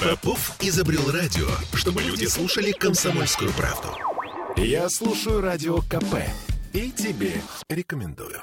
[0.00, 3.88] Попов изобрел радио, чтобы люди слушали комсомольскую правду.
[4.56, 6.24] Я слушаю радио КП
[6.72, 7.34] и тебе
[7.68, 8.42] рекомендую.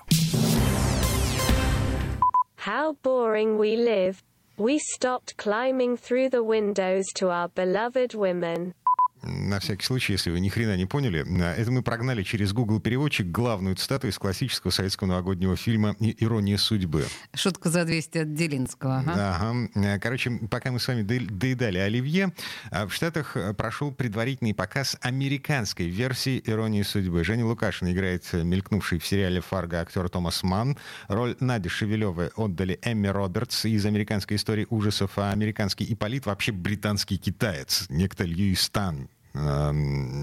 [2.64, 4.18] How boring we live.
[4.58, 8.76] We stopped climbing through the windows to our beloved women.
[9.24, 11.26] На всякий случай, если вы ни хрена не поняли,
[11.56, 17.06] это мы прогнали через Google переводчик главную цитату из классического советского новогоднего фильма «Ирония судьбы».
[17.34, 19.04] Шутка за 200 от Делинского.
[19.06, 19.38] Ага.
[19.74, 20.00] ага.
[20.00, 22.34] Короче, пока мы с вами доедали оливье,
[22.72, 27.24] в Штатах прошел предварительный показ американской версии «Иронии судьбы».
[27.24, 30.78] Женя Лукашин играет мелькнувший в сериале «Фарго» актер Томас Манн.
[31.08, 37.18] Роль Нади Шевелевой отдали Эмми Робертс из американской истории ужасов, а американский Иполит вообще британский
[37.18, 39.10] китаец, некто Льюис Тан.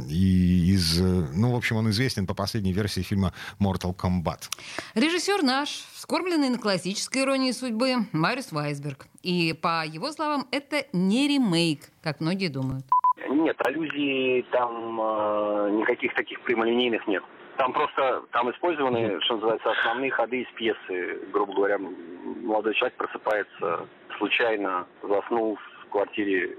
[0.09, 4.51] И из, ну, в общем, он известен по последней версии фильма Mortal Kombat.
[4.95, 9.07] Режиссер наш, вскормленный на классической иронии судьбы, Марис Вайсберг.
[9.23, 12.85] И, по его словам, это не ремейк, как многие думают.
[13.31, 17.23] Нет, аллюзий там э, никаких таких прямолинейных нет.
[17.57, 21.21] Там просто там использованы, что называется, основные ходы из пьесы.
[21.33, 23.87] Грубо говоря, молодой человек просыпается
[24.19, 26.57] случайно, заснул в квартире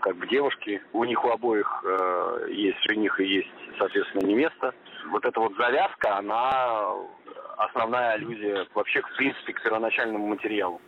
[0.00, 0.80] как бы девушки.
[0.92, 4.74] У них у обоих э, есть жених и есть, соответственно, невеста.
[5.10, 6.92] Вот эта вот завязка, она
[7.56, 10.80] основная аллюзия вообще, в принципе, к первоначальному материалу.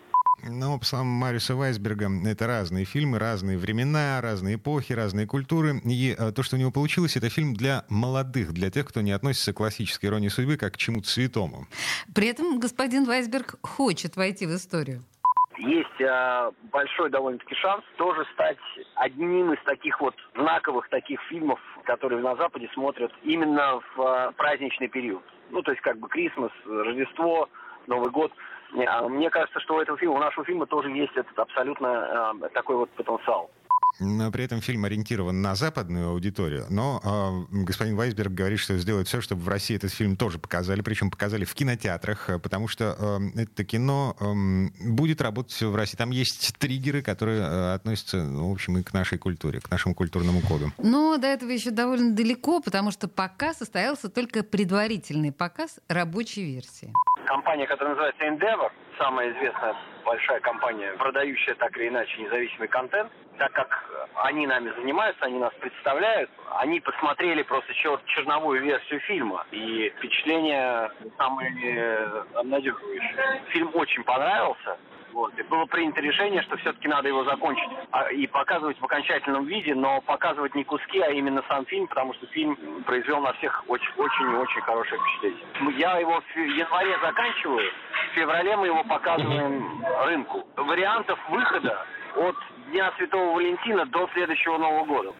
[0.42, 5.80] Ну, по словам Мариуса Вайсберга, это разные фильмы, разные времена, разные эпохи, разные культуры.
[5.84, 9.12] И э, то, что у него получилось, это фильм для молодых, для тех, кто не
[9.12, 11.66] относится к классической иронии судьбы как к чему-то святому.
[12.14, 15.02] При этом господин Вайсберг хочет войти в историю
[15.60, 18.58] есть э, большой довольно-таки шанс тоже стать
[18.94, 24.88] одним из таких вот знаковых таких фильмов, которые на Западе смотрят именно в э, праздничный
[24.88, 25.22] период.
[25.50, 27.48] Ну, то есть как бы Крисмас, Рождество,
[27.86, 28.32] Новый год.
[28.86, 32.48] А мне кажется, что у этого фильма, у нашего фильма тоже есть этот абсолютно э,
[32.50, 33.50] такой вот потенциал.
[33.98, 36.66] Но при этом фильм ориентирован на западную аудиторию.
[36.70, 37.00] Но
[37.50, 41.10] э, господин Вайсберг говорит, что сделает все, чтобы в России этот фильм тоже показали, причем
[41.10, 42.96] показали в кинотеатрах, потому что
[43.36, 45.96] э, это кино э, будет работать в России.
[45.96, 49.94] Там есть триггеры, которые э, относятся, ну, в общем, и к нашей культуре, к нашему
[49.94, 50.72] культурному коду.
[50.78, 56.92] Но до этого еще довольно далеко, потому что пока состоялся только предварительный показ рабочей версии.
[57.26, 59.74] Компания, которая называется Endeavor, самая известная
[60.04, 63.90] большая компания, продающая так или иначе независимый контент, так как
[64.22, 70.90] они нами занимаются, они нас представляют, они посмотрели просто чер черновую версию фильма, и впечатление
[71.16, 71.96] самые
[72.34, 73.42] обнадеживающие.
[73.48, 74.76] Фильм очень понравился,
[75.12, 75.38] вот.
[75.38, 79.74] И было принято решение, что все-таки надо его закончить а, и показывать в окончательном виде,
[79.74, 84.34] но показывать не куски, а именно сам фильм, потому что фильм произвел на всех очень-очень
[84.36, 85.78] очень хорошее впечатление.
[85.78, 87.70] Я его в январе заканчиваю,
[88.10, 90.46] в феврале мы его показываем рынку.
[90.56, 92.36] Вариантов выхода от
[92.70, 95.12] Дня Святого Валентина до следующего Нового года.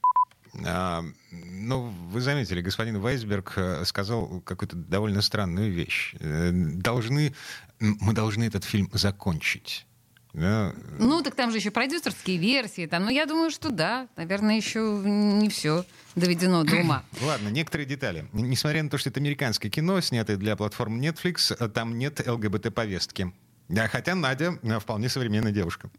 [1.61, 6.15] Ну, вы заметили, господин Вайсберг э, сказал какую-то довольно странную вещь.
[6.19, 7.35] Э, должны,
[7.79, 9.87] мы должны этот фильм закончить.
[10.33, 10.73] Да.
[10.99, 12.87] Ну, так там же еще продюсерские версии.
[12.87, 14.09] Там, ну, я думаю, что да.
[14.17, 15.85] Наверное, еще не все
[16.15, 17.05] доведено до ума.
[17.23, 18.27] Ладно, некоторые детали.
[18.33, 23.33] Несмотря на то, что это американское кино, снятое для платформы Netflix, э, там нет ЛГБТ-повестки.
[23.91, 25.91] Хотя Надя вполне современная девушка.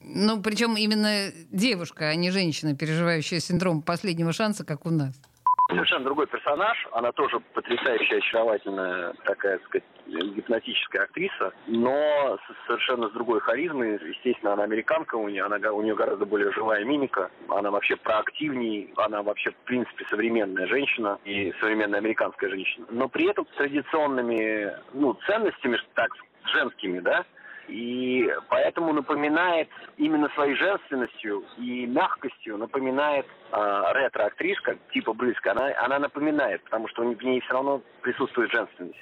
[0.00, 5.20] Ну, причем именно девушка, а не женщина, переживающая синдром последнего шанса, как у нас.
[5.68, 6.86] Совершенно другой персонаж.
[6.92, 12.38] Она тоже потрясающая, очаровательная, такая, так сказать, гипнотическая актриса, но
[12.68, 13.94] совершенно с другой харизмой.
[13.94, 17.30] Естественно, она американка, у нее, она, у нее гораздо более живая мимика.
[17.48, 22.86] Она вообще проактивней, она вообще, в принципе, современная женщина и современная американская женщина.
[22.90, 26.12] Но при этом с традиционными ну, ценностями, так,
[26.44, 27.24] женскими, да,
[27.68, 35.52] и поэтому напоминает именно своей женственностью и мягкостью напоминает э, ретро-актришка типа Близко.
[35.52, 38.98] Она, она напоминает, потому что в ней все равно присутствует женственность.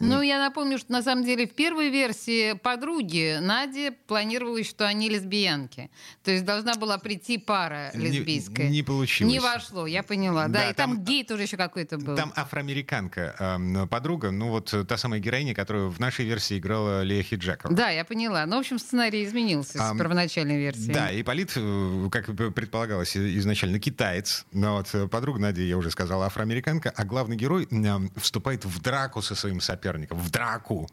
[0.00, 5.08] Ну, я напомню, что на самом деле в первой версии подруги Наде планировалось, что они
[5.08, 5.90] лесбиянки.
[6.22, 8.68] То есть должна была прийти пара лесбийская.
[8.68, 9.32] Не, не получилось.
[9.32, 10.48] Не вошло, я поняла.
[10.48, 12.16] Да, да и там, там гей тоже еще какой-то был.
[12.16, 17.22] Там афроамериканка э, подруга, ну вот та самая героиня, которую в нашей версии играла Лея
[17.22, 17.74] Хиджакова.
[17.74, 18.46] Да, я поняла.
[18.46, 20.92] Ну, в общем, сценарий изменился а, с первоначальной версии.
[20.92, 24.46] Да, и Полит, э, как предполагалось изначально, китаец.
[24.52, 28.80] Но вот э, подруга Надя, я уже сказала, афроамериканка, а главный герой э, вступает в
[28.80, 30.86] драку со своим соперником соперников в драку.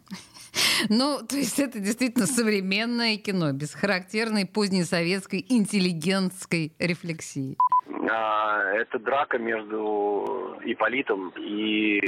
[0.89, 7.57] Ну, то есть это действительно современное кино, без характерной позднесоветской интеллигентской рефлексии.
[8.09, 11.99] А, это драка между Иполитом и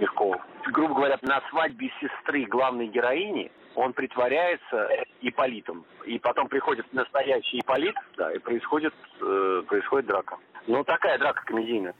[0.00, 0.40] Мягковым.
[0.72, 4.88] Грубо говоря, на свадьбе сестры главной героини он притворяется
[5.20, 5.84] Иполитом.
[6.06, 10.36] И потом приходит настоящий Иполит, да, и происходит, э, происходит драка.
[10.68, 11.94] Ну, такая драка комедийная.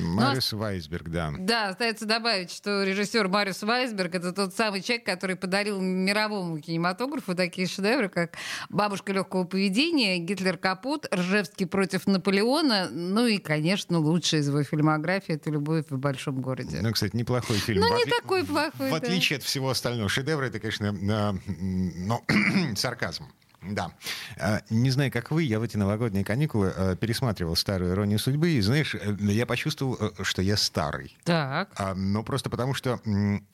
[0.00, 1.32] Мариус Вайсберг, да.
[1.38, 7.34] Да, остается добавить, что режиссер Мариус Вайсберг это тот самый человек, который подарил мировому кинематографу
[7.34, 8.34] такие шедевры, как
[8.68, 15.34] «Бабушка легкого поведения», «Гитлер капут», «Ржевский против Наполеона», ну и, конечно, лучшая из его фильмографии
[15.34, 16.78] это «Любовь в большом городе».
[16.80, 17.80] Ну, кстати, неплохой фильм.
[17.80, 22.22] Ну, не такой плохой, В отличие от всего остального шедевра, это, конечно, ну,
[22.76, 23.26] сарказм.
[23.62, 23.92] Да.
[24.38, 28.50] А, не знаю, как вы, я в эти новогодние каникулы э, пересматривал старую «Иронию судьбы»,
[28.50, 31.16] и, знаешь, э, я почувствовал, э, что я старый.
[31.24, 31.70] Так.
[31.76, 33.00] А, но просто потому, что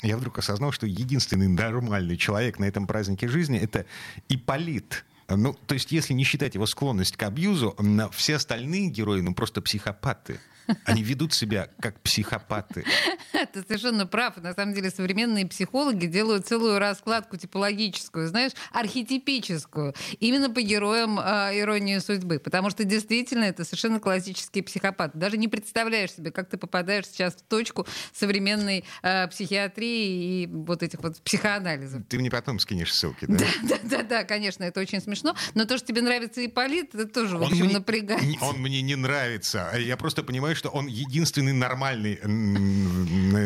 [0.03, 3.85] я вдруг осознал, что единственный нормальный человек на этом празднике жизни— это
[4.29, 5.05] Иполит.
[5.29, 7.77] Ну, то есть, если не считать его склонность к абьюзу,
[8.13, 10.41] все остальные герои, ну, просто психопаты.
[10.85, 12.85] Они ведут себя как психопаты.
[13.33, 14.37] Ты совершенно прав.
[14.37, 21.59] На самом деле современные психологи делают целую раскладку типологическую, знаешь, архетипическую, именно по героям э,
[21.59, 22.39] иронии судьбы.
[22.39, 25.13] Потому что действительно это совершенно классический психопат.
[25.15, 30.83] Даже не представляешь себе, как ты попадаешь сейчас в точку современной э, психиатрии и вот
[30.83, 32.03] этих вот психоанализов.
[32.09, 33.47] Ты мне потом скинешь ссылки, да?
[33.63, 35.18] Да, да, да, конечно, это очень смешно.
[35.55, 38.23] Но то, что тебе нравится Ипполит, это тоже, в общем, мне, напрягает.
[38.41, 39.73] Он мне не нравится.
[39.79, 42.19] Я просто понимаю, что он единственный нормальный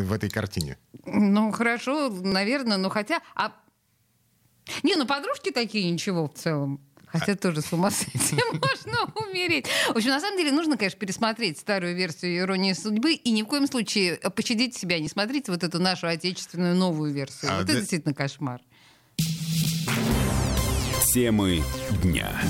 [0.02, 0.78] в этой картине.
[1.04, 3.20] Ну, хорошо, наверное, но хотя...
[3.34, 3.52] А...
[4.82, 6.80] Не, ну подружки такие ничего в целом.
[7.12, 9.66] Хотя тоже с ума с этим можно умереть.
[9.88, 13.46] В общем, на самом деле нужно, конечно, пересмотреть старую версию «Иронии судьбы» и ни в
[13.46, 17.52] коем случае пощадить себя, не смотрите вот эту нашу отечественную новую версию.
[17.52, 17.72] А, вот да...
[17.72, 18.60] это действительно кошмар.
[21.12, 21.62] Темы
[22.02, 22.40] дня.